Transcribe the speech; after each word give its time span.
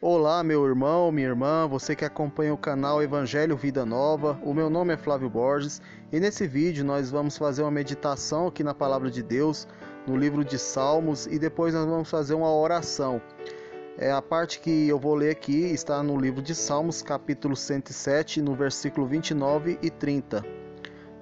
Olá, 0.00 0.44
meu 0.44 0.64
irmão, 0.64 1.10
minha 1.10 1.26
irmã, 1.26 1.66
você 1.66 1.96
que 1.96 2.04
acompanha 2.04 2.54
o 2.54 2.56
canal 2.56 3.02
Evangelho 3.02 3.56
Vida 3.56 3.84
Nova. 3.84 4.38
O 4.44 4.54
meu 4.54 4.70
nome 4.70 4.94
é 4.94 4.96
Flávio 4.96 5.28
Borges 5.28 5.82
e 6.12 6.20
nesse 6.20 6.46
vídeo 6.46 6.84
nós 6.84 7.10
vamos 7.10 7.36
fazer 7.36 7.62
uma 7.62 7.70
meditação 7.72 8.46
aqui 8.46 8.62
na 8.62 8.72
Palavra 8.72 9.10
de 9.10 9.24
Deus, 9.24 9.66
no 10.06 10.16
livro 10.16 10.44
de 10.44 10.56
Salmos, 10.56 11.26
e 11.26 11.36
depois 11.36 11.74
nós 11.74 11.84
vamos 11.84 12.08
fazer 12.08 12.34
uma 12.34 12.48
oração. 12.48 13.20
É, 13.98 14.12
a 14.12 14.22
parte 14.22 14.60
que 14.60 14.86
eu 14.86 15.00
vou 15.00 15.16
ler 15.16 15.30
aqui 15.30 15.64
está 15.72 16.00
no 16.00 16.16
livro 16.16 16.40
de 16.40 16.54
Salmos, 16.54 17.02
capítulo 17.02 17.56
107, 17.56 18.40
no 18.40 18.54
versículo 18.54 19.04
29 19.04 19.80
e 19.82 19.90
30. 19.90 20.44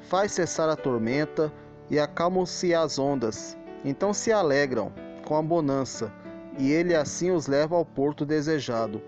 Faz 0.00 0.32
cessar 0.32 0.68
a 0.68 0.76
tormenta 0.76 1.50
e 1.88 1.98
acalmam-se 1.98 2.74
as 2.74 2.98
ondas, 2.98 3.56
então 3.82 4.12
se 4.12 4.30
alegram 4.30 4.92
com 5.24 5.34
a 5.34 5.40
bonança 5.40 6.12
e 6.58 6.72
ele 6.72 6.94
assim 6.94 7.30
os 7.30 7.46
leva 7.46 7.76
ao 7.76 7.84
porto 7.84 8.24
desejado. 8.24 9.02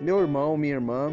Meu 0.00 0.20
irmão, 0.20 0.56
minha 0.56 0.74
irmã, 0.74 1.12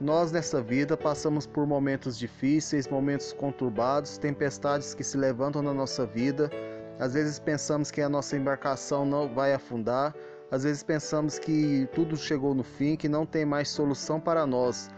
nós 0.00 0.30
nessa 0.30 0.60
vida 0.60 0.96
passamos 0.96 1.46
por 1.46 1.66
momentos 1.66 2.18
difíceis, 2.18 2.86
momentos 2.86 3.32
conturbados, 3.32 4.18
tempestades 4.18 4.94
que 4.94 5.02
se 5.02 5.16
levantam 5.16 5.62
na 5.62 5.72
nossa 5.72 6.04
vida. 6.04 6.50
Às 6.98 7.14
vezes 7.14 7.38
pensamos 7.38 7.90
que 7.90 8.00
a 8.00 8.08
nossa 8.08 8.36
embarcação 8.36 9.04
não 9.06 9.28
vai 9.32 9.54
afundar, 9.54 10.14
às 10.50 10.64
vezes 10.64 10.82
pensamos 10.82 11.38
que 11.38 11.88
tudo 11.92 12.16
chegou 12.16 12.54
no 12.54 12.62
fim, 12.62 12.94
que 12.94 13.08
não 13.08 13.26
tem 13.26 13.44
mais 13.44 13.68
solução 13.68 14.20
para 14.20 14.46
nós. 14.46 14.88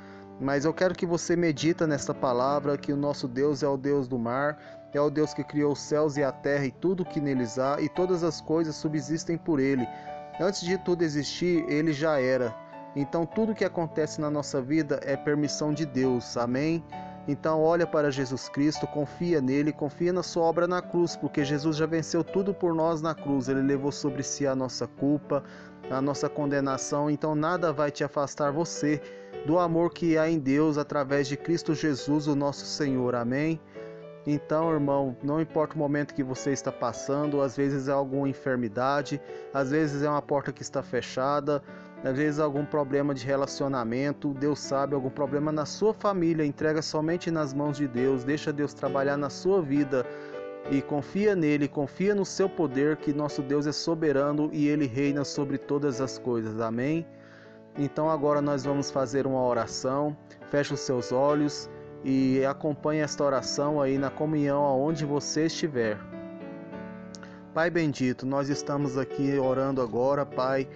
Mas 0.40 0.64
eu 0.64 0.74
quero 0.74 0.94
que 0.94 1.06
você 1.06 1.34
medita 1.34 1.86
nesta 1.86 2.14
palavra 2.14 2.76
que 2.76 2.92
o 2.92 2.96
nosso 2.96 3.26
Deus 3.26 3.62
é 3.62 3.68
o 3.68 3.76
Deus 3.76 4.06
do 4.06 4.18
mar, 4.18 4.58
é 4.92 5.00
o 5.00 5.10
Deus 5.10 5.34
que 5.34 5.42
criou 5.44 5.72
os 5.72 5.80
céus 5.80 6.16
e 6.16 6.22
a 6.22 6.32
terra 6.32 6.66
e 6.66 6.70
tudo 6.70 7.04
que 7.04 7.20
neles 7.20 7.58
há, 7.58 7.80
e 7.80 7.88
todas 7.88 8.22
as 8.22 8.40
coisas 8.40 8.76
subsistem 8.76 9.36
por 9.36 9.58
ele. 9.58 9.86
Antes 10.40 10.60
de 10.60 10.78
tudo 10.78 11.02
existir, 11.02 11.64
ele 11.68 11.92
já 11.92 12.20
era. 12.20 12.54
Então 12.94 13.26
tudo 13.26 13.54
que 13.54 13.64
acontece 13.64 14.20
na 14.20 14.30
nossa 14.30 14.62
vida 14.62 15.00
é 15.02 15.16
permissão 15.16 15.72
de 15.72 15.84
Deus. 15.84 16.36
Amém? 16.36 16.84
Então 17.26 17.60
olha 17.60 17.86
para 17.86 18.10
Jesus 18.10 18.48
Cristo, 18.48 18.86
confia 18.86 19.40
nele, 19.40 19.70
confia 19.70 20.12
na 20.12 20.22
sua 20.22 20.44
obra 20.44 20.66
na 20.66 20.80
cruz, 20.80 21.14
porque 21.14 21.44
Jesus 21.44 21.76
já 21.76 21.84
venceu 21.84 22.24
tudo 22.24 22.54
por 22.54 22.74
nós 22.74 23.02
na 23.02 23.14
cruz. 23.14 23.48
Ele 23.48 23.60
levou 23.60 23.92
sobre 23.92 24.22
si 24.22 24.46
a 24.46 24.54
nossa 24.54 24.86
culpa, 24.86 25.44
a 25.90 26.00
nossa 26.00 26.28
condenação. 26.28 27.10
Então 27.10 27.34
nada 27.34 27.72
vai 27.72 27.90
te 27.90 28.02
afastar 28.02 28.50
você 28.50 29.02
do 29.46 29.58
amor 29.58 29.92
que 29.92 30.16
há 30.16 30.28
em 30.28 30.38
Deus 30.38 30.78
através 30.78 31.28
de 31.28 31.36
Cristo 31.36 31.74
Jesus, 31.74 32.26
o 32.26 32.34
nosso 32.34 32.64
Senhor. 32.64 33.14
Amém? 33.14 33.60
Então, 34.30 34.70
irmão, 34.70 35.16
não 35.22 35.40
importa 35.40 35.74
o 35.74 35.78
momento 35.78 36.12
que 36.12 36.22
você 36.22 36.50
está 36.50 36.70
passando, 36.70 37.40
às 37.40 37.56
vezes 37.56 37.88
é 37.88 37.92
alguma 37.92 38.28
enfermidade, 38.28 39.18
às 39.54 39.70
vezes 39.70 40.02
é 40.02 40.10
uma 40.10 40.20
porta 40.20 40.52
que 40.52 40.60
está 40.60 40.82
fechada, 40.82 41.62
às 42.04 42.14
vezes 42.14 42.38
é 42.38 42.42
algum 42.42 42.62
problema 42.62 43.14
de 43.14 43.24
relacionamento, 43.24 44.34
Deus 44.34 44.58
sabe, 44.58 44.94
algum 44.94 45.08
problema 45.08 45.50
na 45.50 45.64
sua 45.64 45.94
família, 45.94 46.44
entrega 46.44 46.82
somente 46.82 47.30
nas 47.30 47.54
mãos 47.54 47.78
de 47.78 47.88
Deus, 47.88 48.22
deixa 48.22 48.52
Deus 48.52 48.74
trabalhar 48.74 49.16
na 49.16 49.30
sua 49.30 49.62
vida 49.62 50.04
e 50.70 50.82
confia 50.82 51.34
nele, 51.34 51.66
confia 51.66 52.14
no 52.14 52.26
seu 52.26 52.50
poder, 52.50 52.98
que 52.98 53.14
nosso 53.14 53.40
Deus 53.40 53.66
é 53.66 53.72
soberano 53.72 54.50
e 54.52 54.68
ele 54.68 54.86
reina 54.86 55.24
sobre 55.24 55.56
todas 55.56 56.02
as 56.02 56.18
coisas. 56.18 56.60
Amém? 56.60 57.06
Então 57.78 58.10
agora 58.10 58.42
nós 58.42 58.62
vamos 58.62 58.90
fazer 58.90 59.26
uma 59.26 59.42
oração. 59.42 60.14
Feche 60.50 60.74
os 60.74 60.80
seus 60.80 61.12
olhos 61.12 61.70
e 62.04 62.44
acompanhe 62.44 63.00
esta 63.00 63.24
oração 63.24 63.80
aí 63.80 63.98
na 63.98 64.10
comunhão 64.10 64.64
aonde 64.64 65.04
você 65.04 65.46
estiver. 65.46 65.98
Pai 67.54 67.70
bendito, 67.70 68.24
nós 68.24 68.48
estamos 68.48 68.96
aqui 68.96 69.36
orando 69.38 69.82
agora, 69.82 70.24
Pai, 70.24 70.68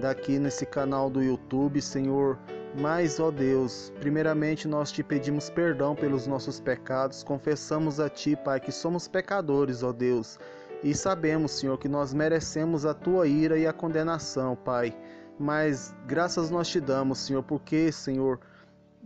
daqui 0.00 0.38
nesse 0.38 0.66
canal 0.66 1.08
do 1.08 1.22
YouTube, 1.22 1.80
Senhor. 1.80 2.38
Mas, 2.78 3.18
ó 3.18 3.30
Deus, 3.30 3.92
primeiramente 3.98 4.68
nós 4.68 4.92
te 4.92 5.02
pedimos 5.02 5.48
perdão 5.48 5.94
pelos 5.94 6.26
nossos 6.26 6.60
pecados, 6.60 7.22
confessamos 7.22 7.98
a 7.98 8.08
Ti, 8.10 8.36
Pai, 8.36 8.60
que 8.60 8.70
somos 8.70 9.08
pecadores, 9.08 9.82
ó 9.82 9.90
Deus, 9.90 10.38
e 10.84 10.94
sabemos, 10.94 11.52
Senhor, 11.52 11.78
que 11.78 11.88
nós 11.88 12.12
merecemos 12.12 12.84
a 12.84 12.92
Tua 12.92 13.26
ira 13.26 13.58
e 13.58 13.66
a 13.66 13.72
condenação, 13.72 14.54
Pai. 14.54 14.94
Mas 15.38 15.94
graças 16.06 16.50
nós 16.50 16.68
te 16.68 16.78
damos, 16.80 17.18
Senhor, 17.18 17.42
porque, 17.42 17.90
Senhor, 17.90 18.38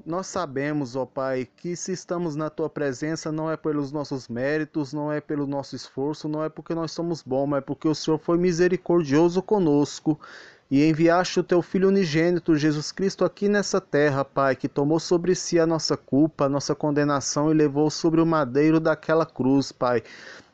nós 0.04 0.26
sabemos, 0.26 0.96
ó 0.96 1.06
Pai, 1.06 1.48
que 1.56 1.76
se 1.76 1.92
estamos 1.92 2.34
na 2.34 2.50
tua 2.50 2.68
presença 2.68 3.30
não 3.30 3.50
é 3.50 3.56
pelos 3.56 3.92
nossos 3.92 4.28
méritos, 4.28 4.92
não 4.92 5.12
é 5.12 5.20
pelo 5.20 5.46
nosso 5.46 5.76
esforço, 5.76 6.28
não 6.28 6.42
é 6.42 6.48
porque 6.48 6.74
nós 6.74 6.92
somos 6.92 7.22
bons, 7.22 7.46
mas 7.46 7.58
é 7.58 7.60
porque 7.60 7.86
o 7.86 7.94
Senhor 7.94 8.18
foi 8.18 8.38
misericordioso 8.38 9.42
conosco 9.42 10.18
e 10.70 10.88
enviaste 10.88 11.38
o 11.38 11.44
teu 11.44 11.60
Filho 11.60 11.88
unigênito, 11.88 12.56
Jesus 12.56 12.90
Cristo, 12.90 13.26
aqui 13.26 13.46
nessa 13.46 13.78
terra, 13.78 14.24
Pai, 14.24 14.56
que 14.56 14.66
tomou 14.66 14.98
sobre 14.98 15.34
si 15.34 15.60
a 15.60 15.66
nossa 15.66 15.98
culpa, 15.98 16.46
a 16.46 16.48
nossa 16.48 16.74
condenação 16.74 17.50
e 17.50 17.54
levou 17.54 17.90
sobre 17.90 18.22
o 18.22 18.26
madeiro 18.26 18.80
daquela 18.80 19.26
cruz, 19.26 19.70
Pai. 19.70 20.02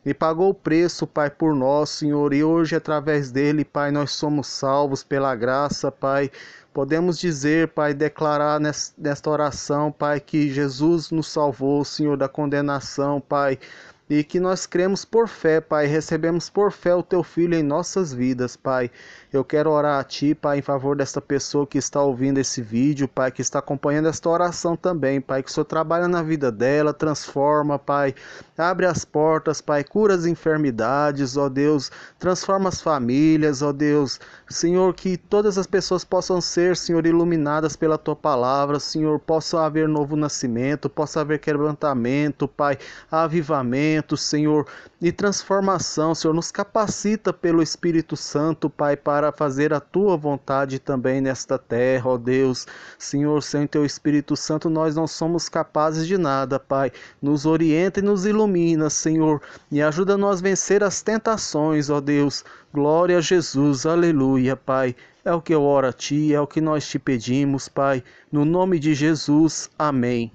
E 0.05 0.13
pagou 0.13 0.51
o 0.51 0.55
preço, 0.55 1.07
Pai, 1.07 1.31
por 1.31 1.55
nós, 1.55 1.91
Senhor, 1.91 2.35
e 2.35 2.43
hoje, 2.43 2.75
através 2.75 3.31
dele, 3.31 3.65
Pai, 3.65 3.93
nós 3.93 4.11
somos 4.11 4.49
salvos 4.49 5.05
pela 5.05 5.37
graça, 5.37 5.93
Pai. 5.93 6.33
Podemos 6.79 7.19
dizer, 7.19 7.67
Pai, 7.73 7.93
declarar 7.93 8.61
nesta 8.61 9.29
oração, 9.29 9.91
Pai, 9.91 10.21
que 10.21 10.49
Jesus 10.49 11.11
nos 11.11 11.27
salvou, 11.27 11.85
Senhor, 11.85 12.17
da 12.17 12.29
condenação, 12.29 13.21
Pai, 13.21 13.59
e 14.09 14.25
que 14.25 14.41
nós 14.41 14.67
cremos 14.67 15.05
por 15.05 15.29
fé, 15.29 15.61
Pai, 15.61 15.87
recebemos 15.87 16.49
por 16.49 16.73
fé 16.73 16.95
o 16.95 17.03
Teu 17.03 17.23
Filho 17.23 17.55
em 17.55 17.63
nossas 17.63 18.13
vidas, 18.13 18.57
Pai. 18.57 18.91
Eu 19.31 19.45
quero 19.45 19.71
orar 19.71 20.01
a 20.01 20.05
Ti, 20.05 20.35
Pai, 20.35 20.59
em 20.59 20.63
favor 20.63 20.97
desta 20.97 21.21
pessoa 21.21 21.67
que 21.67 21.77
está 21.77 22.01
ouvindo 22.01 22.39
esse 22.39 22.63
vídeo, 22.63 23.07
Pai, 23.07 23.31
que 23.31 23.43
está 23.43 23.59
acompanhando 23.59 24.09
esta 24.09 24.31
oração 24.31 24.75
também, 24.75 25.21
Pai, 25.21 25.43
que 25.43 25.51
o 25.51 25.53
Senhor 25.53 25.67
trabalha 25.67 26.09
na 26.09 26.23
vida 26.23 26.51
dela, 26.51 26.95
transforma, 26.95 27.79
Pai, 27.79 28.15
abre 28.57 28.87
as 28.87 29.05
portas, 29.05 29.61
Pai, 29.61 29.85
cura 29.85 30.15
as 30.15 30.25
enfermidades, 30.25 31.37
ó 31.37 31.51
Deus, 31.51 31.91
transforma 32.19 32.71
as 32.71 32.81
famílias, 32.81 33.61
ó 33.61 33.73
Deus, 33.73 34.19
Senhor, 34.49 34.95
que 34.95 35.19
todas 35.19 35.59
as 35.59 35.67
pessoas 35.67 36.03
possam 36.03 36.41
ser, 36.41 36.75
Senhor, 36.75 37.05
iluminadas 37.05 37.77
pela 37.77 37.99
Tua 37.99 38.17
palavra, 38.17 38.81
Senhor, 38.81 39.21
possa 39.21 39.61
haver 39.67 39.87
novo 39.87 40.17
nascimento, 40.17 40.89
possa 40.89 41.21
haver 41.21 41.39
quebrantamento, 41.39 42.49
Pai, 42.49 42.79
avivamento, 43.11 43.98
Senhor, 44.17 44.67
e 45.01 45.13
transformação, 45.13 46.15
Senhor, 46.15 46.35
nos 46.35 46.51
capacita 46.51 47.33
pelo 47.33 47.63
Espírito 47.63 48.17
Santo, 48.17 48.69
Pai, 48.69 48.97
para 48.97 49.31
fazer 49.31 49.73
a 49.73 49.81
tua 49.81 50.17
vontade 50.17 50.79
também 50.79 51.21
nesta 51.21 51.59
terra, 51.59 52.11
ó 52.11 52.19
Deus. 52.19 52.67
Senhor, 52.99 53.43
sem 53.43 53.67
teu 53.67 53.85
Espírito 53.85 54.37
Santo, 54.37 54.69
nós 54.69 54.97
não 54.97 55.07
somos 55.07 55.49
capazes 55.49 56.07
de 56.07 56.19
nada, 56.19 56.59
Pai. 56.59 56.93
Nos 57.23 57.47
orienta 57.47 58.01
e 58.01 58.03
nos 58.03 58.27
ilumina, 58.27 58.91
Senhor, 58.91 59.41
e 59.71 59.81
ajuda 59.81 60.17
nós 60.17 60.41
a 60.41 60.43
vencer 60.43 60.83
as 60.83 61.03
tentações, 61.03 61.91
ó 61.91 62.01
Deus. 62.01 62.45
Glória 62.73 63.19
a 63.19 63.21
Jesus, 63.21 63.87
aleluia, 63.87 64.57
Pai. 64.57 64.95
É 65.25 65.33
o 65.33 65.43
que 65.43 65.55
eu 65.55 65.63
oro 65.63 65.89
a 65.89 65.93
Ti, 65.93 66.33
é 66.33 66.41
o 66.41 66.47
que 66.47 66.61
nós 66.61 66.87
te 66.89 66.99
pedimos, 66.99 67.69
Pai. 67.69 68.03
No 68.31 68.45
nome 68.45 68.79
de 68.79 68.95
Jesus, 68.95 69.71
amém. 69.79 70.33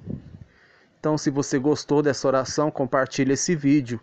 Então, 1.04 1.18
se 1.18 1.30
você 1.30 1.60
gostou 1.60 2.02
dessa 2.02 2.26
oração, 2.26 2.72
compartilhe 2.72 3.34
esse 3.34 3.54
vídeo. 3.54 4.00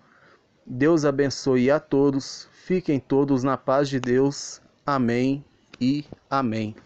Deus 0.66 1.06
abençoe 1.06 1.71
a 1.71 1.81
todos. 1.81 2.47
Fiquem 2.53 3.00
todos 3.00 3.43
na 3.43 3.56
paz 3.56 3.88
de 3.88 3.99
Deus. 3.99 4.61
Amém 4.84 5.43
e 5.81 6.05
Amém. 6.28 6.77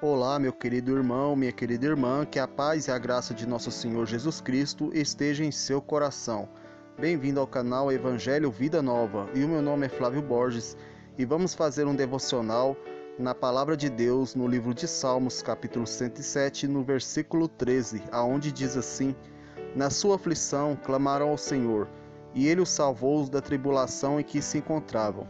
Olá, 0.00 0.38
meu 0.38 0.54
querido 0.54 0.96
irmão, 0.96 1.36
minha 1.36 1.52
querida 1.52 1.84
irmã, 1.84 2.24
que 2.24 2.38
a 2.38 2.48
paz 2.48 2.86
e 2.86 2.90
a 2.90 2.96
graça 2.96 3.34
de 3.34 3.46
nosso 3.46 3.70
Senhor 3.70 4.06
Jesus 4.06 4.40
Cristo 4.40 4.90
esteja 4.94 5.44
em 5.44 5.52
seu 5.52 5.82
coração. 5.82 6.48
Bem-vindo 6.98 7.38
ao 7.38 7.46
canal 7.46 7.92
Evangelho 7.92 8.50
Vida 8.50 8.80
Nova, 8.80 9.28
e 9.34 9.44
o 9.44 9.48
meu 9.48 9.60
nome 9.60 9.84
é 9.84 9.90
Flávio 9.90 10.22
Borges, 10.22 10.78
e 11.18 11.26
vamos 11.26 11.52
fazer 11.52 11.86
um 11.86 11.94
devocional 11.94 12.74
na 13.22 13.34
palavra 13.34 13.76
de 13.76 13.88
Deus 13.88 14.34
no 14.34 14.48
livro 14.48 14.74
de 14.74 14.88
Salmos, 14.88 15.40
capítulo 15.42 15.86
107, 15.86 16.66
no 16.66 16.82
versículo 16.82 17.46
13, 17.46 18.02
aonde 18.10 18.50
diz 18.50 18.76
assim: 18.76 19.14
Na 19.76 19.90
sua 19.90 20.16
aflição 20.16 20.76
clamaram 20.76 21.28
ao 21.28 21.38
Senhor, 21.38 21.88
e 22.34 22.48
ele 22.48 22.60
os 22.60 22.68
salvou 22.68 23.24
da 23.28 23.40
tribulação 23.40 24.18
em 24.18 24.24
que 24.24 24.42
se 24.42 24.58
encontravam. 24.58 25.28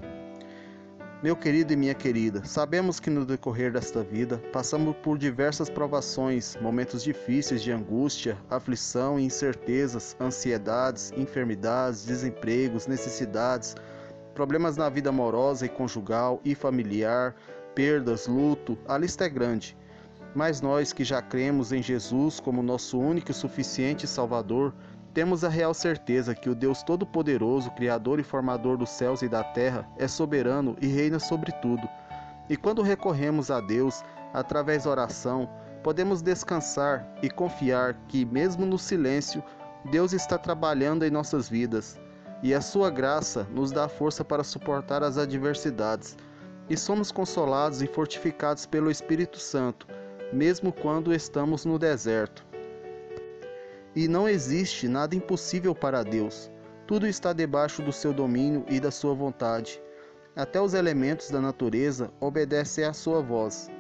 Meu 1.23 1.37
querido 1.37 1.75
e 1.75 1.77
minha 1.77 1.95
querida, 1.95 2.43
sabemos 2.47 2.99
que 2.99 3.11
no 3.11 3.27
decorrer 3.27 3.71
desta 3.71 4.03
vida 4.03 4.39
passamos 4.53 4.97
por 4.97 5.19
diversas 5.19 5.69
provações, 5.69 6.57
momentos 6.63 7.05
difíceis 7.05 7.63
de 7.63 7.71
angústia, 7.71 8.39
aflição 8.49 9.21
e 9.21 9.25
incertezas, 9.25 10.17
ansiedades, 10.19 11.13
enfermidades, 11.15 12.07
desempregos, 12.07 12.87
necessidades, 12.87 13.77
problemas 14.35 14.79
na 14.79 14.89
vida 14.89 15.11
amorosa 15.11 15.67
e 15.67 15.69
conjugal 15.69 16.41
e 16.43 16.55
familiar, 16.55 17.37
perdas, 17.75 18.27
luto, 18.27 18.79
a 18.87 18.97
lista 18.97 19.25
é 19.25 19.29
grande. 19.29 19.77
Mas 20.35 20.61
nós 20.61 20.93
que 20.93 21.05
já 21.05 21.21
cremos 21.21 21.73
em 21.73 21.83
Jesus 21.83 22.41
como 22.41 22.63
nosso 22.63 22.99
único 22.99 23.31
e 23.31 23.35
suficiente 23.35 24.07
Salvador, 24.07 24.73
Temos 25.15 25.45
a 25.45 25.49
real 25.51 25.75
certeza 25.75 26.35
que 26.35 26.49
o 26.49 26.55
Deus 26.55 26.83
Todo-Poderoso, 26.83 27.71
Criador 27.73 28.19
e 28.19 28.23
Formador 28.23 28.79
dos 28.79 28.89
céus 28.89 29.21
e 29.21 29.29
da 29.29 29.45
terra, 29.45 29.87
é 29.99 30.09
soberano 30.09 30.75
e 30.81 30.87
reina 30.87 31.19
sobre 31.19 31.53
tudo. 31.61 31.87
E 32.49 32.57
quando 32.57 32.81
recorremos 32.81 33.51
a 33.51 33.61
Deus 33.61 34.03
através 34.33 34.85
da 34.85 34.91
oração, 34.91 35.51
podemos 35.83 36.23
descansar 36.23 37.07
e 37.23 37.29
confiar 37.29 37.95
que, 38.09 38.25
mesmo 38.25 38.65
no 38.65 38.79
silêncio, 38.79 39.45
Deus 39.91 40.15
está 40.15 40.39
trabalhando 40.39 41.05
em 41.05 41.11
nossas 41.11 41.47
vidas 41.47 42.01
e 42.43 42.55
a 42.55 42.63
Sua 42.63 42.89
graça 42.89 43.47
nos 43.51 43.71
dá 43.71 43.89
força 43.89 44.25
para 44.25 44.43
suportar 44.43 45.03
as 45.03 45.19
adversidades. 45.19 46.17
E 46.69 46.77
somos 46.77 47.11
consolados 47.11 47.83
e 47.83 47.87
fortificados 47.87 48.67
pelo 48.67 48.91
Espírito 48.91 49.39
Santo, 49.39 49.87
mesmo 50.33 50.73
quando 50.73 51.15
estamos 51.15 51.65
no 51.65 51.79
deserto. 51.79 52.45
E 53.95 54.09
não 54.09 54.29
existe 54.29 54.89
nada 54.89 55.15
impossível 55.15 55.75
para 55.75 56.03
Deus. 56.03 56.51
Tudo 56.87 57.07
está 57.07 57.33
debaixo 57.33 57.83
do 57.83 57.93
seu 57.93 58.13
domínio 58.13 58.65
e 58.69 58.81
da 58.81 58.91
sua 58.91 59.15
vontade. 59.15 59.83
Até 60.35 60.61
os 60.61 60.73
elementos 60.73 61.31
da 61.31 61.41
natureza 61.41 62.11
obedecem 62.19 62.85
à 62.85 62.93
sua 62.93 63.21
voz. 63.21 63.71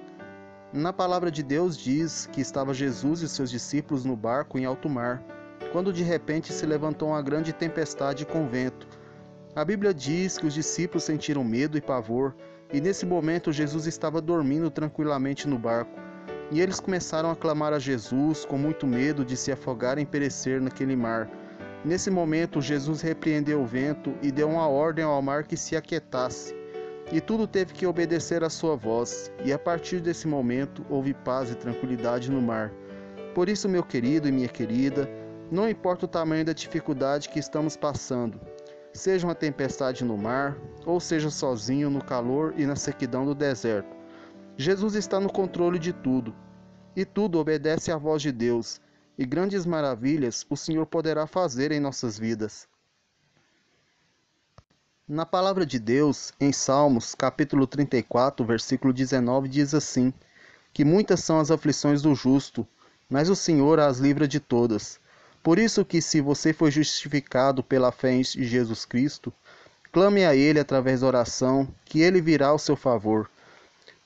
Na 0.72 0.92
palavra 0.92 1.30
de 1.30 1.42
Deus 1.42 1.76
diz 1.76 2.26
que 2.32 2.40
estava 2.40 2.74
Jesus 2.74 3.22
e 3.22 3.28
seus 3.28 3.50
discípulos 3.50 4.04
no 4.04 4.16
barco 4.16 4.58
em 4.58 4.64
alto 4.64 4.88
mar, 4.88 5.22
quando 5.70 5.92
de 5.92 6.02
repente 6.02 6.52
se 6.52 6.66
levantou 6.66 7.08
uma 7.08 7.22
grande 7.22 7.52
tempestade 7.52 8.26
com 8.26 8.46
vento. 8.46 8.86
A 9.54 9.64
Bíblia 9.64 9.92
diz 9.92 10.38
que 10.38 10.46
os 10.46 10.54
discípulos 10.54 11.04
sentiram 11.04 11.44
medo 11.44 11.76
e 11.76 11.80
pavor, 11.80 12.34
e 12.72 12.80
nesse 12.80 13.04
momento 13.04 13.52
Jesus 13.52 13.86
estava 13.86 14.20
dormindo 14.20 14.70
tranquilamente 14.70 15.46
no 15.46 15.58
barco. 15.58 16.00
E 16.50 16.60
eles 16.60 16.80
começaram 16.80 17.30
a 17.30 17.36
clamar 17.36 17.72
a 17.72 17.78
Jesus 17.78 18.44
com 18.44 18.58
muito 18.58 18.86
medo 18.86 19.24
de 19.24 19.36
se 19.36 19.52
afogar 19.52 19.98
e 19.98 20.06
perecer 20.06 20.60
naquele 20.60 20.96
mar. 20.96 21.30
Nesse 21.84 22.10
momento, 22.10 22.60
Jesus 22.60 23.00
repreendeu 23.00 23.60
o 23.60 23.66
vento 23.66 24.14
e 24.22 24.30
deu 24.30 24.48
uma 24.48 24.68
ordem 24.68 25.04
ao 25.04 25.20
mar 25.20 25.44
que 25.44 25.56
se 25.56 25.76
aquietasse. 25.76 26.54
E 27.10 27.20
tudo 27.20 27.46
teve 27.46 27.72
que 27.72 27.86
obedecer 27.86 28.44
à 28.44 28.48
sua 28.48 28.76
voz, 28.76 29.32
e 29.44 29.52
a 29.52 29.58
partir 29.58 30.00
desse 30.00 30.28
momento 30.28 30.84
houve 30.88 31.12
paz 31.12 31.50
e 31.50 31.54
tranquilidade 31.54 32.30
no 32.30 32.40
mar. 32.40 32.72
Por 33.34 33.48
isso, 33.48 33.68
meu 33.68 33.82
querido 33.82 34.28
e 34.28 34.32
minha 34.32 34.48
querida, 34.48 35.08
não 35.50 35.68
importa 35.68 36.04
o 36.04 36.08
tamanho 36.08 36.44
da 36.44 36.52
dificuldade 36.52 37.28
que 37.28 37.38
estamos 37.38 37.76
passando, 37.76 38.40
seja 38.92 39.26
uma 39.26 39.34
tempestade 39.34 40.04
no 40.04 40.16
mar, 40.16 40.56
ou 40.84 41.00
seja 41.00 41.30
sozinho 41.30 41.90
no 41.90 42.04
calor 42.04 42.54
e 42.56 42.66
na 42.66 42.76
sequidão 42.76 43.24
do 43.24 43.34
deserto. 43.34 43.96
Jesus 44.56 44.94
está 44.94 45.18
no 45.18 45.32
controle 45.32 45.78
de 45.78 45.92
tudo, 45.92 46.34
e 46.94 47.04
tudo 47.04 47.38
obedece 47.38 47.90
à 47.90 47.96
voz 47.96 48.20
de 48.20 48.30
Deus, 48.30 48.80
e 49.16 49.24
grandes 49.24 49.64
maravilhas 49.64 50.46
o 50.48 50.56
Senhor 50.56 50.86
poderá 50.86 51.26
fazer 51.26 51.72
em 51.72 51.80
nossas 51.80 52.18
vidas. 52.18 52.68
Na 55.08 55.26
palavra 55.26 55.66
de 55.66 55.78
Deus, 55.78 56.32
em 56.40 56.52
Salmos, 56.52 57.14
capítulo 57.14 57.66
34, 57.66 58.46
versículo 58.46 58.92
19, 58.92 59.48
diz 59.48 59.74
assim: 59.74 60.12
Que 60.72 60.84
muitas 60.84 61.20
são 61.20 61.40
as 61.40 61.50
aflições 61.50 62.00
do 62.00 62.14
justo, 62.14 62.66
mas 63.10 63.28
o 63.28 63.36
Senhor 63.36 63.80
as 63.80 63.98
livra 63.98 64.26
de 64.28 64.40
todas. 64.40 65.00
Por 65.42 65.58
isso 65.58 65.84
que 65.84 66.00
se 66.00 66.20
você 66.20 66.52
foi 66.52 66.70
justificado 66.70 67.62
pela 67.62 67.90
fé 67.90 68.12
em 68.12 68.22
Jesus 68.22 68.84
Cristo, 68.84 69.32
clame 69.90 70.24
a 70.24 70.36
ele 70.36 70.60
através 70.60 71.00
da 71.00 71.06
oração, 71.08 71.68
que 71.84 72.00
ele 72.00 72.20
virá 72.20 72.48
ao 72.48 72.58
seu 72.58 72.76
favor. 72.76 73.28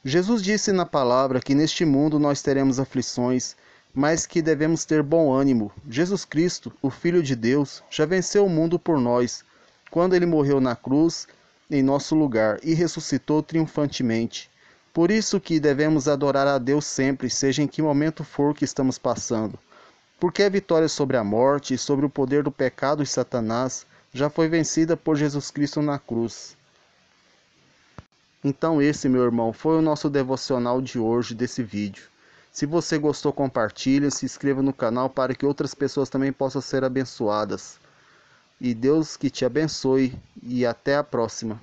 Jesus 0.03 0.43
disse 0.43 0.73
na 0.73 0.87
palavra 0.87 1.41
que 1.41 1.55
neste 1.55 1.85
mundo 1.85 2.19
nós 2.19 2.41
teremos 2.41 2.81
aflições, 2.81 3.55
mas 3.93 4.27
que 4.27 4.41
devemos 4.41 4.85
ter 4.85 5.03
bom 5.03 5.33
ânimo. 5.33 5.71
Jesus 5.89 6.25
Cristo, 6.25 6.73
o 6.81 6.91
Filho 6.91 7.23
de 7.23 7.37
Deus, 7.37 7.83
já 7.91 8.07
venceu 8.07 8.47
o 8.47 8.51
mundo 8.51 8.79
por 8.79 8.99
nós, 8.99 9.45
quando 9.91 10.15
ele 10.15 10.27
morreu 10.27 10.61
na 10.61 10.75
cruz 10.75 11.27
em 11.71 11.83
nosso 11.83 12.15
lugar 12.15 12.59
e 12.63 12.73
ressuscitou 12.73 13.43
triunfantemente. 13.43 14.51
Por 14.93 15.11
isso 15.11 15.41
que 15.41 15.61
devemos 15.61 16.09
adorar 16.09 16.47
a 16.47 16.57
Deus 16.57 16.87
sempre, 16.87 17.29
seja 17.29 17.63
em 17.63 17.67
que 17.67 17.83
momento 17.83 18.25
for 18.25 18.55
que 18.55 18.65
estamos 18.65 18.97
passando. 18.97 19.59
Porque 20.19 20.43
a 20.43 20.49
vitória 20.49 20.89
sobre 20.89 21.17
a 21.17 21.25
morte 21.25 21.75
e 21.75 21.79
sobre 21.79 22.07
o 22.07 22.11
poder 22.11 22.43
do 22.43 22.51
pecado 22.51 23.03
e 23.03 23.07
Satanás 23.07 23.87
já 24.13 24.31
foi 24.31 24.49
vencida 24.49 24.97
por 24.97 25.17
Jesus 25.17 25.51
Cristo 25.51 25.83
na 25.83 25.99
cruz. 25.99 26.57
Então 28.43 28.81
esse, 28.81 29.09
meu 29.09 29.23
irmão, 29.25 29.53
foi 29.53 29.77
o 29.77 29.83
nosso 29.83 30.09
devocional 30.09 30.81
de 30.81 30.99
hoje 30.99 31.35
desse 31.35 31.63
vídeo. 31.63 32.05
Se 32.51 32.65
você 32.65 32.97
gostou, 32.97 33.33
compartilhe, 33.33 34.11
se 34.11 34.25
inscreva 34.25 34.63
no 34.63 34.73
canal 34.73 35.11
para 35.11 35.35
que 35.35 35.45
outras 35.45 35.75
pessoas 35.75 36.09
também 36.09 36.33
possam 36.33 36.63
ser 36.63 36.83
abençoadas. 36.85 37.79
E 38.59 38.73
Deus 38.73 39.15
que 39.15 39.29
te 39.29 39.45
abençoe 39.45 40.19
e 40.43 40.65
até 40.65 40.97
a 40.97 41.05
próxima. 41.05 41.61